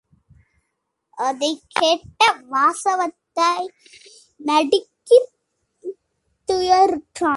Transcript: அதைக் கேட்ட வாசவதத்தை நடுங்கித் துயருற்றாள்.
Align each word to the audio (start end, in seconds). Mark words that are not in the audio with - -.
அதைக் 1.09 1.61
கேட்ட 1.67 2.25
வாசவதத்தை 2.51 3.67
நடுங்கித் 4.37 5.31
துயருற்றாள். 6.47 7.29